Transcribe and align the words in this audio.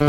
«Ты 0.00 0.06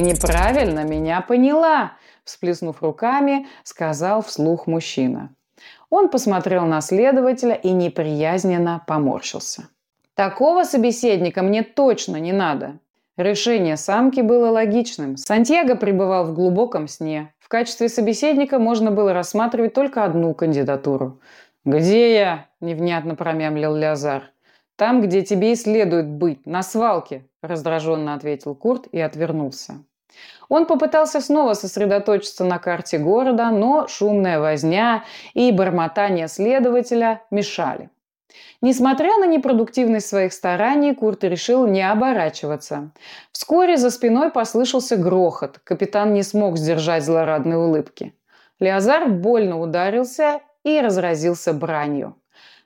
неправильно 0.00 0.84
меня 0.84 1.20
поняла!» 1.20 1.92
Всплеснув 2.22 2.80
руками, 2.80 3.48
сказал 3.64 4.22
вслух 4.22 4.68
мужчина. 4.68 5.30
Он 5.90 6.08
посмотрел 6.08 6.64
на 6.66 6.80
следователя 6.80 7.54
и 7.54 7.72
неприязненно 7.72 8.84
поморщился. 8.86 9.64
«Такого 10.14 10.62
собеседника 10.62 11.42
мне 11.42 11.64
точно 11.64 12.18
не 12.18 12.32
надо!» 12.32 12.78
Решение 13.16 13.76
самки 13.76 14.20
было 14.20 14.50
логичным. 14.50 15.16
Сантьяго 15.16 15.74
пребывал 15.74 16.24
в 16.26 16.34
глубоком 16.34 16.86
сне. 16.86 17.34
В 17.40 17.48
качестве 17.48 17.88
собеседника 17.88 18.60
можно 18.60 18.92
было 18.92 19.12
рассматривать 19.12 19.74
только 19.74 20.04
одну 20.04 20.34
кандидатуру. 20.34 21.20
«Где 21.64 22.14
я?»– 22.14 22.46
невнятно 22.60 23.16
промямлил 23.16 23.74
Лязар. 23.74 24.31
«Там, 24.76 25.00
где 25.02 25.22
тебе 25.22 25.52
и 25.52 25.56
следует 25.56 26.06
быть, 26.06 26.46
на 26.46 26.62
свалке»,– 26.62 27.26
раздраженно 27.42 28.14
ответил 28.14 28.54
Курт 28.54 28.86
и 28.92 29.00
отвернулся. 29.00 29.84
Он 30.48 30.66
попытался 30.66 31.20
снова 31.20 31.54
сосредоточиться 31.54 32.44
на 32.44 32.58
карте 32.58 32.98
города, 32.98 33.50
но 33.50 33.86
шумная 33.88 34.38
возня 34.38 35.04
и 35.34 35.50
бормотание 35.52 36.28
следователя 36.28 37.22
мешали. 37.30 37.90
Несмотря 38.60 39.18
на 39.18 39.26
непродуктивность 39.26 40.06
своих 40.06 40.32
стараний, 40.32 40.94
Курт 40.94 41.24
решил 41.24 41.66
не 41.66 41.82
оборачиваться. 41.82 42.92
Вскоре 43.32 43.76
за 43.76 43.90
спиной 43.90 44.30
послышался 44.30 44.96
грохот. 44.96 45.58
Капитан 45.64 46.12
не 46.14 46.22
смог 46.22 46.56
сдержать 46.56 47.04
злорадной 47.04 47.56
улыбки. 47.56 48.14
Леозар 48.60 49.08
больно 49.08 49.60
ударился 49.60 50.40
и 50.64 50.80
разразился 50.80 51.52
бранью. 51.52 52.16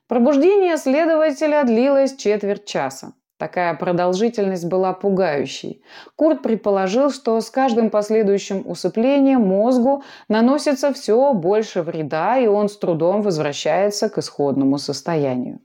Пробуждение 0.09 0.77
следователя 0.77 1.65
длилось 1.65 2.17
четверть 2.17 2.65
часа. 2.65 3.13
Такая 3.39 3.75
продолжительность 3.75 4.65
была 4.65 4.95
пугающей. 4.95 5.83
Курт 6.15 6.43
предположил, 6.43 7.11
что 7.11 7.39
с 7.41 7.51
каждым 7.51 7.91
последующим 7.91 8.63
усыплением 8.67 9.43
мозгу 9.43 10.05
наносится 10.29 10.93
все 10.95 11.35
больше 11.35 11.83
вреда, 11.83 12.39
и 12.39 12.47
он 12.47 12.69
с 12.69 12.79
трудом 12.79 13.21
возвращается 13.21 14.09
к 14.09 14.19
исходному 14.19 14.79
состоянию. 14.79 15.61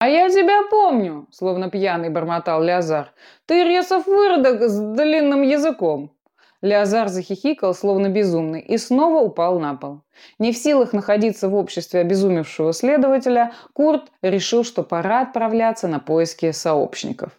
«А 0.00 0.08
я 0.08 0.30
тебя 0.30 0.62
помню!»– 0.68 1.28
словно 1.30 1.70
пьяный 1.70 2.08
бормотал 2.08 2.60
Лязар. 2.60 3.12
«Ты 3.46 3.62
ресов 3.62 4.06
выродок 4.06 4.62
с 4.62 4.76
длинным 4.76 5.42
языком!» 5.42 6.12
Леозар 6.62 7.08
захихикал, 7.08 7.74
словно 7.74 8.08
безумный, 8.08 8.60
и 8.60 8.78
снова 8.78 9.18
упал 9.20 9.58
на 9.58 9.74
пол. 9.74 10.00
Не 10.38 10.52
в 10.52 10.56
силах 10.56 10.92
находиться 10.92 11.48
в 11.48 11.54
обществе 11.56 12.00
обезумевшего 12.00 12.72
следователя, 12.72 13.52
Курт 13.72 14.12
решил, 14.22 14.62
что 14.62 14.84
пора 14.84 15.22
отправляться 15.22 15.88
на 15.88 15.98
поиски 15.98 16.52
сообщников. 16.52 17.32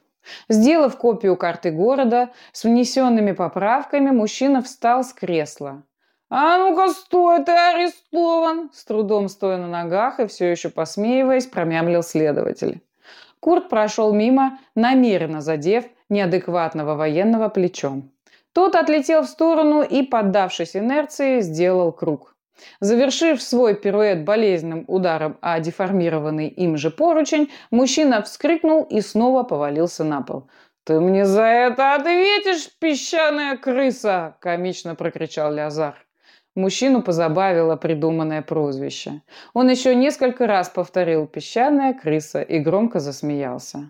Сделав 0.50 0.98
копию 0.98 1.38
карты 1.38 1.72
города 1.72 2.30
с 2.52 2.66
внесенными 2.66 3.32
поправками, 3.32 4.12
мужчина 4.12 4.62
встал 4.62 5.04
с 5.04 5.14
кресла. 5.14 5.84
«А 6.30 6.58
ну-ка, 6.58 6.90
стой, 6.90 7.44
ты 7.44 7.52
арестован!» 7.52 8.72
С 8.74 8.84
трудом 8.84 9.30
стоя 9.30 9.58
на 9.58 9.68
ногах 9.68 10.20
и 10.20 10.28
все 10.28 10.50
еще 10.50 10.70
посмеиваясь, 10.70 11.46
промямлил 11.46 12.04
следователь. 12.04 12.82
Курт 13.40 13.70
прошел 13.70 14.14
мимо, 14.14 14.58
намеренно 14.74 15.42
задев 15.42 15.86
неадекватного 16.10 16.96
военного 16.96 17.50
плечом. 17.50 18.10
Тот 18.54 18.76
отлетел 18.76 19.24
в 19.24 19.28
сторону 19.28 19.82
и, 19.82 20.04
поддавшись 20.04 20.76
инерции, 20.76 21.42
сделал 21.42 21.92
круг. 21.92 22.36
Завершив 22.80 23.42
свой 23.42 23.76
пируэт 23.76 24.24
болезненным 24.24 24.86
ударом 24.88 25.38
о 25.42 25.60
деформированный 25.60 26.48
им 26.48 26.78
же 26.78 26.92
поручень, 26.92 27.52
мужчина 27.72 28.22
вскрикнул 28.22 28.84
и 28.84 29.02
снова 29.02 29.44
повалился 29.44 30.04
на 30.04 30.22
пол. 30.22 30.48
«Ты 30.84 31.00
мне 31.00 31.26
за 31.26 31.44
это 31.46 31.96
ответишь, 31.96 32.70
песчаная 32.80 33.58
крыса!»– 33.58 34.36
комично 34.40 34.96
прокричал 34.96 35.52
Лязар. 35.52 35.96
Мужчину 36.56 37.02
позабавило 37.02 37.76
придуманное 37.78 38.44
прозвище. 38.44 39.22
Он 39.54 39.70
еще 39.70 39.96
несколько 39.96 40.46
раз 40.46 40.70
повторил 40.70 41.26
«песчаная 41.26 41.94
крыса» 41.94 42.42
и 42.42 42.60
громко 42.60 43.00
засмеялся. 43.00 43.90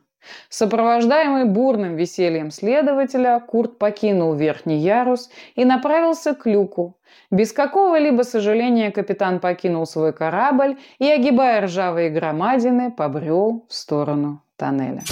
Сопровождаемый 0.50 1.46
бурным 1.46 1.96
весельем 1.96 2.52
следователя, 2.52 3.40
Курт 3.40 3.78
покинул 3.78 4.34
верхний 4.34 4.78
ярус 4.78 5.30
и 5.56 5.66
направился 5.66 6.34
к 6.36 6.46
люку. 6.46 6.98
Без 7.32 7.52
какого-либо 7.54 8.24
сожаления 8.24 8.92
капитан 8.92 9.40
покинул 9.40 9.86
свой 9.86 10.14
корабль 10.14 10.78
и, 11.00 11.10
огибая 11.10 11.62
ржавые 11.62 12.10
громадины, 12.10 12.92
побрел 12.92 13.66
в 13.70 13.74
сторону 13.74 14.42
тоннеля. 14.56 15.04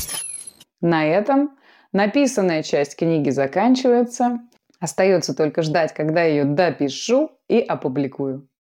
На 0.82 1.06
этом 1.06 1.52
написанная 1.94 2.64
часть 2.64 2.96
книги 2.96 3.30
заканчивается. 3.30 4.40
Остается 4.80 5.36
только 5.36 5.62
ждать, 5.62 5.94
когда 5.94 6.24
ее 6.24 6.44
допишу 6.44 7.32
и 7.48 7.60
опубликую. 7.60 8.48